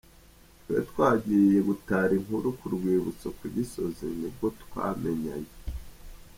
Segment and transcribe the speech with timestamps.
[0.65, 5.53] Twari twagiye gutara inkuru ku rwibutso ku gisozi, nibwo twamenyanye.